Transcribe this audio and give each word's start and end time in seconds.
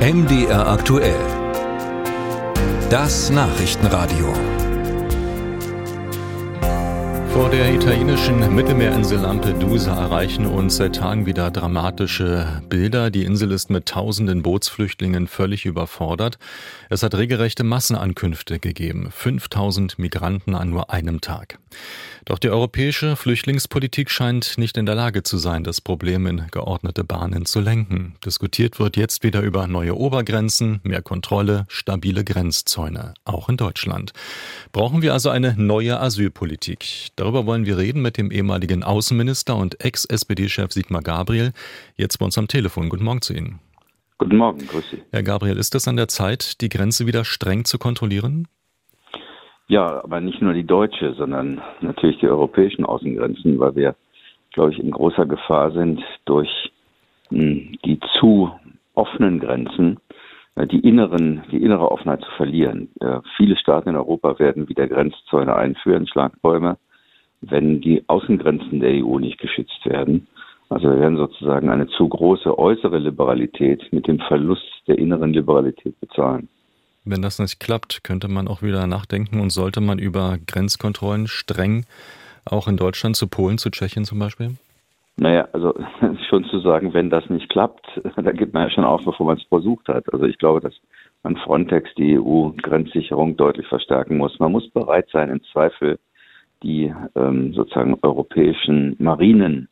MDR 0.00 0.66
aktuell. 0.66 1.20
Das 2.88 3.28
Nachrichtenradio. 3.28 4.32
Vor 7.34 7.50
der 7.50 7.74
italienischen 7.74 8.54
Mittelmeerinsel 8.54 9.18
Lampedusa 9.20 9.94
erreichen 9.94 10.46
uns 10.46 10.76
seit 10.76 10.96
Tagen 10.96 11.26
wieder 11.26 11.50
dramatische 11.50 12.62
Bilder. 12.70 13.10
Die 13.10 13.24
Insel 13.24 13.52
ist 13.52 13.68
mit 13.68 13.84
tausenden 13.84 14.42
Bootsflüchtlingen 14.42 15.28
völlig 15.28 15.66
überfordert. 15.66 16.38
Es 16.88 17.02
hat 17.02 17.14
regelrechte 17.14 17.62
Massenankünfte 17.62 18.58
gegeben. 18.58 19.10
5000 19.10 19.98
Migranten 19.98 20.54
an 20.54 20.70
nur 20.70 20.90
einem 20.90 21.20
Tag. 21.20 21.58
Doch 22.24 22.38
die 22.38 22.50
europäische 22.50 23.16
Flüchtlingspolitik 23.16 24.10
scheint 24.10 24.58
nicht 24.58 24.76
in 24.76 24.86
der 24.86 24.94
Lage 24.94 25.22
zu 25.22 25.38
sein, 25.38 25.64
das 25.64 25.80
Problem 25.80 26.26
in 26.26 26.46
geordnete 26.50 27.04
Bahnen 27.04 27.46
zu 27.46 27.60
lenken. 27.60 28.14
Diskutiert 28.24 28.78
wird 28.78 28.96
jetzt 28.96 29.22
wieder 29.22 29.40
über 29.40 29.66
neue 29.66 29.96
Obergrenzen, 29.96 30.80
mehr 30.82 31.02
Kontrolle, 31.02 31.66
stabile 31.68 32.24
Grenzzäune, 32.24 33.14
auch 33.24 33.48
in 33.48 33.56
Deutschland. 33.56 34.12
Brauchen 34.72 35.02
wir 35.02 35.12
also 35.12 35.30
eine 35.30 35.54
neue 35.56 35.98
Asylpolitik? 35.98 37.08
Darüber 37.16 37.46
wollen 37.46 37.66
wir 37.66 37.78
reden 37.78 38.02
mit 38.02 38.16
dem 38.16 38.30
ehemaligen 38.30 38.82
Außenminister 38.82 39.56
und 39.56 39.82
Ex-SPD-Chef 39.82 40.72
Sigmar 40.72 41.02
Gabriel, 41.02 41.52
jetzt 41.96 42.18
bei 42.18 42.26
uns 42.26 42.36
am 42.38 42.48
Telefon. 42.48 42.88
Guten 42.88 43.04
Morgen 43.04 43.22
zu 43.22 43.32
Ihnen. 43.32 43.60
Guten 44.18 44.36
Morgen, 44.36 44.66
grüß 44.66 44.84
Sie. 44.90 45.02
Herr 45.12 45.22
Gabriel, 45.22 45.56
ist 45.56 45.74
es 45.74 45.88
an 45.88 45.96
der 45.96 46.08
Zeit, 46.08 46.60
die 46.60 46.68
Grenze 46.68 47.06
wieder 47.06 47.24
streng 47.24 47.64
zu 47.64 47.78
kontrollieren? 47.78 48.46
Ja, 49.70 50.02
aber 50.02 50.20
nicht 50.20 50.42
nur 50.42 50.52
die 50.52 50.66
deutsche, 50.66 51.14
sondern 51.14 51.62
natürlich 51.80 52.18
die 52.18 52.26
europäischen 52.26 52.84
Außengrenzen, 52.84 53.60
weil 53.60 53.76
wir, 53.76 53.94
glaube 54.52 54.72
ich, 54.72 54.80
in 54.80 54.90
großer 54.90 55.26
Gefahr 55.26 55.70
sind 55.70 56.02
durch 56.24 56.72
hm, 57.28 57.78
die 57.84 58.00
zu 58.18 58.50
offenen 58.94 59.38
Grenzen, 59.38 60.00
äh, 60.56 60.66
die 60.66 60.80
inneren, 60.80 61.44
die 61.52 61.62
innere 61.62 61.88
Offenheit 61.88 62.20
zu 62.22 62.30
verlieren. 62.32 62.88
Äh, 62.98 63.20
viele 63.36 63.56
Staaten 63.56 63.90
in 63.90 63.94
Europa 63.94 64.40
werden 64.40 64.68
wieder 64.68 64.88
Grenzzäune 64.88 65.54
einführen, 65.54 66.08
Schlagbäume, 66.08 66.76
wenn 67.40 67.80
die 67.80 68.02
Außengrenzen 68.08 68.80
der 68.80 69.06
EU 69.06 69.20
nicht 69.20 69.38
geschützt 69.38 69.86
werden. 69.86 70.26
Also 70.68 70.90
wir 70.90 70.98
werden 70.98 71.16
sozusagen 71.16 71.70
eine 71.70 71.86
zu 71.86 72.08
große 72.08 72.58
äußere 72.58 72.98
Liberalität 72.98 73.92
mit 73.92 74.08
dem 74.08 74.18
Verlust 74.18 74.82
der 74.88 74.98
inneren 74.98 75.32
Liberalität 75.32 75.94
bezahlen. 76.00 76.48
Wenn 77.04 77.22
das 77.22 77.38
nicht 77.38 77.60
klappt, 77.60 78.04
könnte 78.04 78.28
man 78.28 78.46
auch 78.46 78.62
wieder 78.62 78.86
nachdenken 78.86 79.40
und 79.40 79.50
sollte 79.50 79.80
man 79.80 79.98
über 79.98 80.38
Grenzkontrollen 80.46 81.28
streng 81.28 81.86
auch 82.44 82.68
in 82.68 82.76
Deutschland 82.76 83.16
zu 83.16 83.28
Polen, 83.28 83.58
zu 83.58 83.70
Tschechien 83.70 84.04
zum 84.04 84.18
Beispiel? 84.18 84.56
Naja, 85.16 85.48
also 85.52 85.74
schon 86.28 86.44
zu 86.44 86.60
sagen, 86.60 86.94
wenn 86.94 87.10
das 87.10 87.28
nicht 87.30 87.48
klappt, 87.48 87.86
da 88.16 88.32
gibt 88.32 88.54
man 88.54 88.64
ja 88.64 88.70
schon 88.70 88.84
auf, 88.84 89.04
bevor 89.04 89.26
man 89.26 89.38
es 89.38 89.44
versucht 89.44 89.88
hat. 89.88 90.12
Also 90.12 90.26
ich 90.26 90.38
glaube, 90.38 90.60
dass 90.60 90.74
man 91.22 91.36
Frontex, 91.36 91.90
die 91.96 92.18
EU-Grenzsicherung 92.18 93.36
deutlich 93.36 93.66
verstärken 93.66 94.16
muss. 94.16 94.38
Man 94.38 94.52
muss 94.52 94.68
bereit 94.70 95.08
sein, 95.12 95.28
im 95.28 95.42
Zweifel 95.52 95.98
die 96.62 96.92
ähm, 97.16 97.54
sozusagen 97.54 97.98
europäischen 98.02 98.96
Marinen 98.98 99.68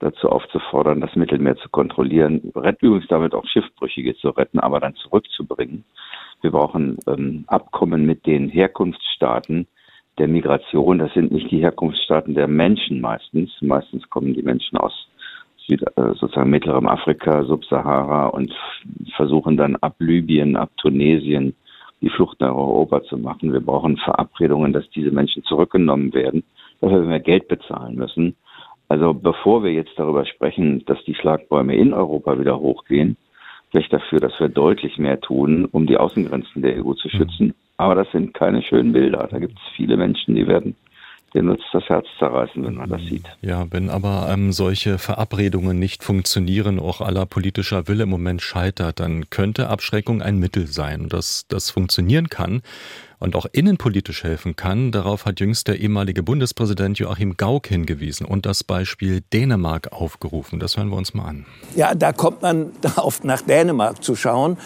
dazu 0.00 0.28
aufzufordern, 0.28 1.00
das 1.00 1.14
Mittelmeer 1.14 1.56
zu 1.56 1.68
kontrollieren, 1.68 2.40
übrigens 2.40 3.06
damit 3.08 3.34
auch 3.34 3.46
Schiffbrüchige 3.46 4.16
zu 4.16 4.30
retten, 4.30 4.58
aber 4.58 4.80
dann 4.80 4.96
zurückzubringen. 4.96 5.84
Wir 6.44 6.50
brauchen 6.50 6.98
ähm, 7.06 7.44
Abkommen 7.46 8.04
mit 8.04 8.26
den 8.26 8.50
Herkunftsstaaten 8.50 9.66
der 10.18 10.28
Migration. 10.28 10.98
Das 10.98 11.10
sind 11.14 11.32
nicht 11.32 11.50
die 11.50 11.60
Herkunftsstaaten 11.60 12.34
der 12.34 12.48
Menschen 12.48 13.00
meistens. 13.00 13.50
Meistens 13.62 14.06
kommen 14.10 14.34
die 14.34 14.42
Menschen 14.42 14.76
aus 14.76 14.92
Süd, 15.56 15.82
äh, 15.96 16.12
sozusagen 16.20 16.50
mittlerem 16.50 16.86
Afrika, 16.86 17.44
Subsahara 17.44 18.26
und 18.26 18.52
versuchen 19.16 19.56
dann 19.56 19.76
ab 19.76 19.94
Libyen, 20.00 20.54
ab 20.54 20.70
Tunesien 20.76 21.54
die 22.02 22.10
Flucht 22.10 22.38
nach 22.40 22.54
Europa 22.54 23.02
zu 23.04 23.16
machen. 23.16 23.54
Wir 23.54 23.60
brauchen 23.62 23.96
Verabredungen, 23.96 24.74
dass 24.74 24.84
diese 24.90 25.12
Menschen 25.12 25.44
zurückgenommen 25.44 26.12
werden. 26.12 26.44
Dafür 26.82 26.98
werden 26.98 27.10
wir 27.10 27.20
Geld 27.20 27.48
bezahlen 27.48 27.94
müssen. 27.94 28.36
Also 28.88 29.14
bevor 29.14 29.64
wir 29.64 29.72
jetzt 29.72 29.98
darüber 29.98 30.26
sprechen, 30.26 30.84
dass 30.84 31.02
die 31.04 31.14
Schlagbäume 31.14 31.74
in 31.74 31.94
Europa 31.94 32.38
wieder 32.38 32.60
hochgehen, 32.60 33.16
wäre 33.74 33.88
dafür, 33.90 34.20
dass 34.20 34.38
wir 34.40 34.48
deutlich 34.48 34.98
mehr 34.98 35.20
tun, 35.20 35.66
um 35.66 35.86
die 35.86 35.96
Außengrenzen 35.96 36.62
der 36.62 36.84
EU 36.84 36.94
zu 36.94 37.08
schützen. 37.08 37.48
Mhm. 37.48 37.54
Aber 37.76 37.94
das 37.94 38.10
sind 38.12 38.32
keine 38.34 38.62
schönen 38.62 38.92
Bilder. 38.92 39.28
Da 39.30 39.38
gibt 39.38 39.58
es 39.58 39.76
viele 39.76 39.96
Menschen, 39.96 40.34
die 40.34 40.46
werden 40.46 40.76
denen 41.34 41.48
wird 41.48 41.62
das 41.72 41.88
Herz 41.88 42.06
zerreißen, 42.18 42.64
wenn 42.64 42.74
man 42.74 42.88
das 42.88 43.02
sieht. 43.02 43.24
Ja, 43.42 43.66
wenn 43.70 43.90
aber 43.90 44.28
ähm, 44.30 44.52
solche 44.52 44.98
Verabredungen 44.98 45.78
nicht 45.78 46.04
funktionieren, 46.04 46.78
auch 46.78 47.00
aller 47.00 47.26
politischer 47.26 47.88
Wille 47.88 48.04
im 48.04 48.10
Moment 48.10 48.40
scheitert, 48.40 49.00
dann 49.00 49.28
könnte 49.30 49.68
Abschreckung 49.68 50.22
ein 50.22 50.38
Mittel 50.38 50.68
sein. 50.68 51.08
Dass 51.08 51.46
das 51.48 51.70
funktionieren 51.70 52.28
kann, 52.28 52.62
und 53.18 53.36
auch 53.36 53.46
innenpolitisch 53.52 54.24
helfen 54.24 54.56
kann. 54.56 54.92
Darauf 54.92 55.24
hat 55.24 55.40
jüngst 55.40 55.68
der 55.68 55.80
ehemalige 55.80 56.22
Bundespräsident 56.22 56.98
Joachim 56.98 57.36
Gauck 57.36 57.66
hingewiesen 57.66 58.26
und 58.26 58.46
das 58.46 58.64
Beispiel 58.64 59.22
Dänemark 59.32 59.92
aufgerufen. 59.92 60.60
Das 60.60 60.76
hören 60.76 60.88
wir 60.88 60.96
uns 60.96 61.14
mal 61.14 61.24
an. 61.24 61.46
Ja, 61.74 61.94
da 61.94 62.12
kommt 62.12 62.42
man 62.42 62.72
darauf, 62.80 63.24
nach 63.24 63.42
Dänemark 63.42 64.02
zu 64.02 64.16
schauen 64.16 64.56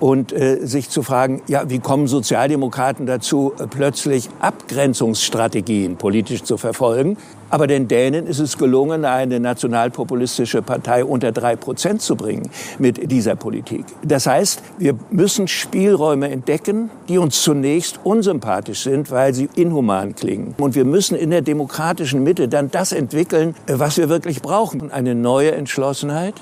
und 0.00 0.32
äh, 0.32 0.66
sich 0.66 0.88
zu 0.88 1.02
fragen, 1.02 1.42
ja, 1.46 1.68
wie 1.70 1.78
kommen 1.78 2.06
Sozialdemokraten 2.06 3.06
dazu, 3.06 3.52
äh, 3.58 3.66
plötzlich 3.66 4.28
Abgrenzungsstrategien 4.40 5.96
politisch 5.96 6.42
zu 6.42 6.56
verfolgen? 6.56 7.16
Aber 7.50 7.66
den 7.66 7.88
Dänen 7.88 8.26
ist 8.26 8.38
es 8.38 8.58
gelungen, 8.58 9.04
eine 9.04 9.40
nationalpopulistische 9.40 10.62
Partei 10.62 11.04
unter 11.04 11.32
drei 11.32 11.56
Prozent 11.56 12.02
zu 12.02 12.16
bringen 12.16 12.50
mit 12.78 13.10
dieser 13.10 13.36
Politik. 13.36 13.84
Das 14.02 14.26
heißt, 14.26 14.62
wir 14.78 14.94
müssen 15.10 15.48
Spielräume 15.48 16.30
entdecken, 16.30 16.90
die 17.08 17.18
uns 17.18 17.42
zunächst 17.42 18.00
unsympathisch 18.04 18.82
sind, 18.82 19.10
weil 19.10 19.34
sie 19.34 19.48
inhuman 19.54 20.14
klingen. 20.14 20.54
Und 20.58 20.74
wir 20.74 20.84
müssen 20.84 21.16
in 21.16 21.30
der 21.30 21.42
demokratischen 21.42 22.22
Mitte 22.22 22.48
dann 22.48 22.70
das 22.70 22.92
entwickeln, 22.92 23.54
was 23.66 23.98
wir 23.98 24.08
wirklich 24.08 24.42
brauchen. 24.42 24.90
Eine 24.90 25.14
neue 25.14 25.52
Entschlossenheit, 25.52 26.34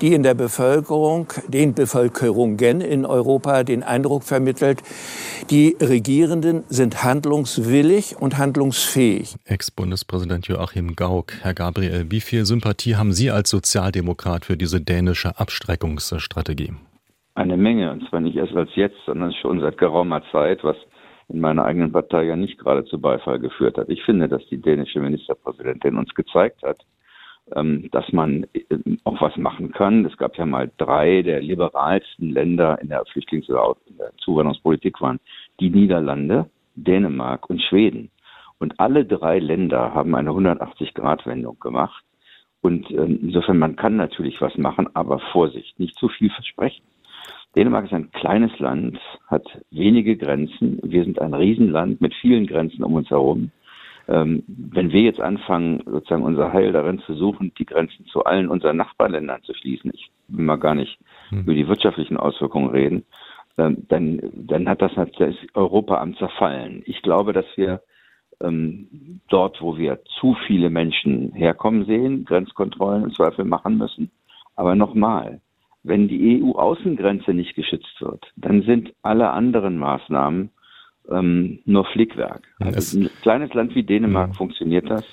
die 0.00 0.14
in 0.14 0.22
der 0.22 0.34
Bevölkerung, 0.34 1.28
den 1.48 1.74
Bevölkerungen 1.74 2.80
in 2.80 3.06
Europa 3.06 3.64
den 3.64 3.82
Eindruck 3.82 4.24
vermittelt, 4.24 4.82
die 5.50 5.76
Regierenden 5.80 6.64
sind 6.68 7.02
handlungswillig 7.02 8.16
und 8.20 8.38
handlungsfähig. 8.38 9.36
Ex-Bundespräsident 9.44 10.46
Joachim 10.50 10.96
Gauck. 10.96 11.32
Herr 11.42 11.54
Gabriel, 11.54 12.06
wie 12.10 12.20
viel 12.20 12.44
Sympathie 12.44 12.96
haben 12.96 13.12
Sie 13.12 13.30
als 13.30 13.50
Sozialdemokrat 13.50 14.44
für 14.44 14.56
diese 14.56 14.80
dänische 14.80 15.38
Abstreckungsstrategie? 15.38 16.72
Eine 17.36 17.56
Menge, 17.56 17.92
und 17.92 18.08
zwar 18.08 18.20
nicht 18.20 18.36
erst 18.36 18.54
als 18.54 18.70
jetzt, 18.74 18.98
sondern 19.06 19.32
schon 19.32 19.60
seit 19.60 19.78
geraumer 19.78 20.22
Zeit, 20.32 20.64
was 20.64 20.76
in 21.28 21.40
meiner 21.40 21.64
eigenen 21.64 21.92
Partei 21.92 22.24
ja 22.24 22.34
nicht 22.34 22.58
gerade 22.58 22.84
zu 22.84 23.00
Beifall 23.00 23.38
geführt 23.38 23.78
hat. 23.78 23.88
Ich 23.88 24.02
finde, 24.02 24.28
dass 24.28 24.44
die 24.48 24.60
dänische 24.60 24.98
Ministerpräsidentin 24.98 25.96
uns 25.96 26.12
gezeigt 26.14 26.62
hat, 26.64 26.84
ähm, 27.54 27.88
dass 27.92 28.12
man 28.12 28.44
äh, 28.52 28.76
auch 29.04 29.20
was 29.20 29.36
machen 29.36 29.70
kann. 29.70 30.04
Es 30.04 30.16
gab 30.16 30.36
ja 30.36 30.46
mal 30.46 30.70
drei 30.78 31.22
der 31.22 31.40
liberalsten 31.40 32.30
Länder 32.30 32.80
in 32.82 32.88
der 32.88 33.04
Flüchtlings- 33.06 33.48
oder 33.48 33.76
Zuwanderungspolitik 34.18 35.00
waren 35.00 35.20
die 35.60 35.70
Niederlande, 35.70 36.50
Dänemark 36.74 37.48
und 37.48 37.62
Schweden. 37.62 38.10
Und 38.60 38.78
alle 38.78 39.06
drei 39.06 39.38
Länder 39.38 39.94
haben 39.94 40.14
eine 40.14 40.30
180-Grad-Wendung 40.30 41.58
gemacht. 41.58 42.04
Und 42.60 42.90
ähm, 42.90 43.18
insofern, 43.22 43.58
man 43.58 43.74
kann 43.74 43.96
natürlich 43.96 44.40
was 44.42 44.56
machen, 44.58 44.88
aber 44.94 45.18
Vorsicht, 45.32 45.80
nicht 45.80 45.96
zu 45.98 46.08
viel 46.08 46.30
versprechen. 46.30 46.84
Dänemark 47.56 47.86
ist 47.86 47.94
ein 47.94 48.10
kleines 48.12 48.56
Land, 48.58 48.98
hat 49.28 49.46
wenige 49.70 50.16
Grenzen. 50.16 50.78
Wir 50.82 51.04
sind 51.04 51.20
ein 51.20 51.32
Riesenland 51.32 52.02
mit 52.02 52.14
vielen 52.14 52.46
Grenzen 52.46 52.84
um 52.84 52.94
uns 52.94 53.08
herum. 53.08 53.50
Ähm, 54.08 54.44
wenn 54.46 54.92
wir 54.92 55.02
jetzt 55.02 55.20
anfangen, 55.20 55.82
sozusagen 55.86 56.22
unser 56.22 56.52
Heil 56.52 56.72
darin 56.72 57.00
zu 57.00 57.14
suchen, 57.14 57.52
die 57.58 57.64
Grenzen 57.64 58.04
zu 58.06 58.24
allen 58.24 58.48
unseren 58.48 58.76
Nachbarländern 58.76 59.42
zu 59.42 59.54
schließen, 59.54 59.90
ich 59.94 60.10
will 60.28 60.44
mal 60.44 60.56
gar 60.56 60.74
nicht 60.74 60.98
hm. 61.30 61.40
über 61.40 61.54
die 61.54 61.66
wirtschaftlichen 61.66 62.18
Auswirkungen 62.18 62.70
reden, 62.70 63.04
ähm, 63.56 63.86
dann, 63.88 64.20
dann 64.34 64.68
hat 64.68 64.82
das 64.82 64.94
natürlich 64.96 65.48
Europa 65.54 65.98
am 65.98 66.14
Zerfallen. 66.16 66.82
Ich 66.84 67.00
glaube, 67.02 67.32
dass 67.32 67.46
wir 67.56 67.80
ähm, 68.42 69.20
dort, 69.28 69.60
wo 69.60 69.76
wir 69.76 70.00
zu 70.20 70.36
viele 70.46 70.70
Menschen 70.70 71.32
herkommen 71.32 71.84
sehen, 71.86 72.24
Grenzkontrollen 72.24 73.04
im 73.04 73.12
Zweifel 73.12 73.44
machen 73.44 73.78
müssen. 73.78 74.10
Aber 74.56 74.74
nochmal, 74.74 75.40
wenn 75.82 76.08
die 76.08 76.42
EU-Außengrenze 76.42 77.32
nicht 77.32 77.54
geschützt 77.54 78.00
wird, 78.00 78.24
dann 78.36 78.62
sind 78.62 78.92
alle 79.02 79.30
anderen 79.30 79.78
Maßnahmen 79.78 80.50
ähm, 81.10 81.60
nur 81.64 81.84
Flickwerk. 81.86 82.42
Also 82.58 83.00
ein 83.00 83.10
kleines 83.22 83.54
Land 83.54 83.74
wie 83.74 83.82
Dänemark 83.82 84.30
ja. 84.30 84.34
funktioniert 84.34 84.90
das 84.90 85.04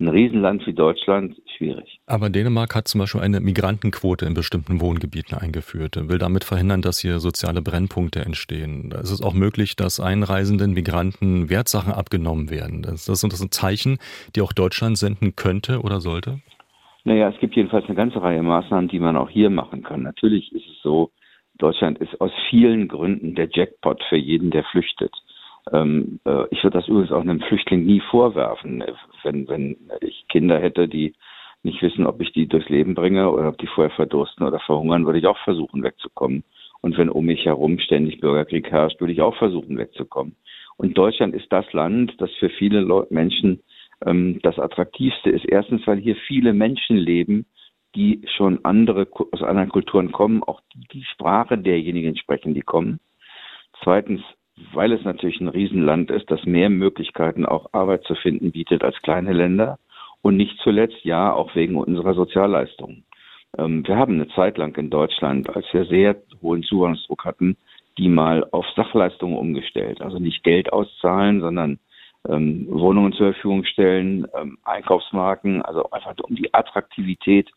ein 0.00 0.08
Riesenland 0.08 0.64
wie 0.66 0.74
Deutschland 0.74 1.36
schwierig. 1.56 2.00
Aber 2.06 2.30
Dänemark 2.30 2.74
hat 2.74 2.86
zum 2.86 3.00
Beispiel 3.00 3.20
eine 3.20 3.40
Migrantenquote 3.40 4.26
in 4.26 4.34
bestimmten 4.34 4.80
Wohngebieten 4.80 5.36
eingeführt, 5.36 5.96
will 6.08 6.18
damit 6.18 6.44
verhindern, 6.44 6.82
dass 6.82 7.00
hier 7.00 7.18
soziale 7.18 7.62
Brennpunkte 7.62 8.20
entstehen. 8.20 8.90
Da 8.90 9.00
ist 9.00 9.10
es 9.10 9.22
auch 9.22 9.34
möglich, 9.34 9.74
dass 9.74 9.98
einreisenden 9.98 10.72
Migranten 10.72 11.50
Wertsachen 11.50 11.92
abgenommen 11.92 12.48
werden. 12.50 12.82
Das, 12.82 13.06
das 13.06 13.20
sind 13.20 13.32
das 13.32 13.40
Zeichen, 13.50 13.98
die 14.36 14.42
auch 14.42 14.52
Deutschland 14.52 14.98
senden 14.98 15.34
könnte 15.34 15.80
oder 15.80 16.00
sollte? 16.00 16.40
Naja, 17.04 17.30
es 17.30 17.40
gibt 17.40 17.56
jedenfalls 17.56 17.86
eine 17.86 17.94
ganze 17.94 18.22
Reihe 18.22 18.42
Maßnahmen, 18.42 18.88
die 18.88 19.00
man 19.00 19.16
auch 19.16 19.30
hier 19.30 19.50
machen 19.50 19.82
kann. 19.82 20.02
Natürlich 20.02 20.52
ist 20.52 20.66
es 20.66 20.82
so, 20.82 21.10
Deutschland 21.58 21.98
ist 21.98 22.20
aus 22.20 22.30
vielen 22.50 22.86
Gründen 22.86 23.34
der 23.34 23.48
Jackpot 23.50 24.02
für 24.08 24.16
jeden, 24.16 24.50
der 24.50 24.62
flüchtet. 24.64 25.12
Ähm, 25.72 26.20
äh, 26.24 26.44
ich 26.50 26.62
würde 26.62 26.78
das 26.78 26.88
übrigens 26.88 27.12
auch 27.12 27.20
einem 27.20 27.40
Flüchtling 27.40 27.84
nie 27.84 28.00
vorwerfen, 28.10 28.84
wenn, 29.22 29.48
wenn 29.48 29.76
ich 30.00 30.26
Kinder 30.28 30.58
hätte, 30.58 30.88
die 30.88 31.14
nicht 31.62 31.82
wissen, 31.82 32.06
ob 32.06 32.20
ich 32.20 32.32
die 32.32 32.46
durchs 32.46 32.68
Leben 32.68 32.94
bringe 32.94 33.30
oder 33.30 33.48
ob 33.48 33.58
die 33.58 33.66
vorher 33.66 33.94
verdursten 33.94 34.46
oder 34.46 34.60
verhungern, 34.60 35.06
würde 35.06 35.18
ich 35.18 35.26
auch 35.26 35.38
versuchen 35.38 35.82
wegzukommen. 35.82 36.44
Und 36.80 36.96
wenn 36.96 37.08
um 37.08 37.24
mich 37.24 37.44
herum 37.44 37.78
ständig 37.80 38.20
Bürgerkrieg 38.20 38.70
herrscht, 38.70 39.00
würde 39.00 39.12
ich 39.12 39.20
auch 39.20 39.36
versuchen 39.36 39.76
wegzukommen. 39.78 40.36
Und 40.76 40.96
Deutschland 40.96 41.34
ist 41.34 41.52
das 41.52 41.70
Land, 41.72 42.14
das 42.18 42.30
für 42.38 42.50
viele 42.50 42.80
Leute, 42.80 43.12
Menschen 43.12 43.62
ähm, 44.06 44.38
das 44.42 44.58
attraktivste 44.58 45.30
ist. 45.30 45.44
Erstens, 45.44 45.86
weil 45.86 45.98
hier 45.98 46.14
viele 46.26 46.52
Menschen 46.52 46.96
leben, 46.96 47.46
die 47.96 48.22
schon 48.36 48.64
andere 48.64 49.08
aus 49.32 49.42
anderen 49.42 49.70
Kulturen 49.70 50.12
kommen, 50.12 50.42
auch 50.44 50.60
die, 50.72 50.86
die 50.92 51.04
Sprache 51.04 51.58
derjenigen 51.58 52.16
sprechen, 52.16 52.54
die 52.54 52.62
kommen. 52.62 53.00
Zweitens, 53.82 54.22
weil 54.72 54.92
es 54.92 55.04
natürlich 55.04 55.40
ein 55.40 55.48
Riesenland 55.48 56.10
ist, 56.10 56.30
das 56.30 56.44
mehr 56.44 56.70
Möglichkeiten 56.70 57.46
auch 57.46 57.72
Arbeit 57.72 58.04
zu 58.04 58.14
finden 58.14 58.52
bietet 58.52 58.82
als 58.82 59.00
kleine 59.02 59.32
Länder. 59.32 59.78
Und 60.20 60.36
nicht 60.36 60.58
zuletzt, 60.62 61.04
ja, 61.04 61.32
auch 61.32 61.54
wegen 61.54 61.76
unserer 61.76 62.14
Sozialleistungen. 62.14 63.04
Ähm, 63.56 63.86
wir 63.86 63.96
haben 63.96 64.14
eine 64.14 64.28
Zeit 64.28 64.58
lang 64.58 64.76
in 64.76 64.90
Deutschland, 64.90 65.48
als 65.54 65.66
wir 65.72 65.84
sehr 65.84 66.16
hohen 66.42 66.62
Zugangsdruck 66.64 67.24
hatten, 67.24 67.56
die 67.98 68.08
mal 68.08 68.44
auf 68.50 68.66
Sachleistungen 68.74 69.38
umgestellt. 69.38 70.00
Also 70.00 70.18
nicht 70.18 70.42
Geld 70.42 70.72
auszahlen, 70.72 71.40
sondern 71.40 71.78
ähm, 72.28 72.66
Wohnungen 72.68 73.12
zur 73.12 73.32
Verfügung 73.32 73.64
stellen, 73.64 74.26
ähm, 74.36 74.58
Einkaufsmarken, 74.64 75.62
also 75.62 75.88
einfach 75.90 76.14
um 76.22 76.34
die 76.34 76.52
Attraktivität 76.52 77.48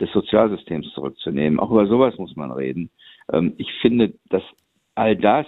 des 0.00 0.10
Sozialsystems 0.12 0.92
zurückzunehmen. 0.92 1.58
Auch 1.58 1.70
über 1.70 1.86
sowas 1.86 2.16
muss 2.18 2.36
man 2.36 2.52
reden. 2.52 2.90
Ähm, 3.32 3.54
ich 3.58 3.72
finde, 3.80 4.14
dass 4.28 4.42
all 4.94 5.16
das, 5.16 5.46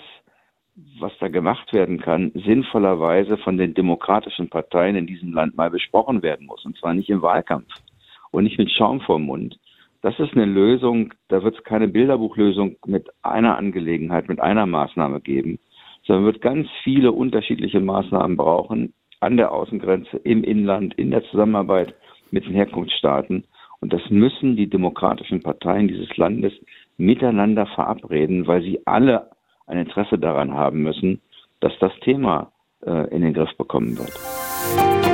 was 0.98 1.12
da 1.18 1.28
gemacht 1.28 1.72
werden 1.72 2.00
kann, 2.00 2.32
sinnvollerweise 2.34 3.36
von 3.38 3.56
den 3.56 3.74
demokratischen 3.74 4.48
Parteien 4.48 4.96
in 4.96 5.06
diesem 5.06 5.32
Land 5.32 5.56
mal 5.56 5.70
besprochen 5.70 6.22
werden 6.22 6.46
muss. 6.46 6.64
Und 6.64 6.76
zwar 6.78 6.94
nicht 6.94 7.08
im 7.08 7.22
Wahlkampf 7.22 7.68
und 8.30 8.44
nicht 8.44 8.58
mit 8.58 8.70
Schaum 8.70 9.00
vorm 9.00 9.22
Mund. 9.22 9.58
Das 10.02 10.18
ist 10.18 10.32
eine 10.34 10.46
Lösung, 10.46 11.12
da 11.28 11.42
wird 11.42 11.58
es 11.58 11.64
keine 11.64 11.88
Bilderbuchlösung 11.88 12.76
mit 12.86 13.08
einer 13.22 13.58
Angelegenheit, 13.58 14.28
mit 14.28 14.40
einer 14.40 14.66
Maßnahme 14.66 15.20
geben, 15.20 15.58
sondern 16.06 16.24
wird 16.24 16.40
ganz 16.40 16.68
viele 16.82 17.12
unterschiedliche 17.12 17.80
Maßnahmen 17.80 18.36
brauchen 18.36 18.94
an 19.20 19.36
der 19.36 19.52
Außengrenze, 19.52 20.16
im 20.18 20.42
Inland, 20.42 20.94
in 20.94 21.10
der 21.10 21.22
Zusammenarbeit 21.24 21.94
mit 22.30 22.46
den 22.46 22.54
Herkunftsstaaten. 22.54 23.44
Und 23.80 23.92
das 23.92 24.02
müssen 24.08 24.56
die 24.56 24.68
demokratischen 24.68 25.42
Parteien 25.42 25.88
dieses 25.88 26.16
Landes 26.16 26.52
miteinander 26.96 27.66
verabreden, 27.66 28.46
weil 28.46 28.62
sie 28.62 28.80
alle 28.86 29.29
ein 29.70 29.78
Interesse 29.78 30.18
daran 30.18 30.54
haben 30.54 30.82
müssen, 30.82 31.20
dass 31.60 31.72
das 31.80 31.92
Thema 32.00 32.52
äh, 32.84 33.08
in 33.14 33.22
den 33.22 33.34
Griff 33.34 33.56
bekommen 33.56 33.96
wird. 33.98 35.09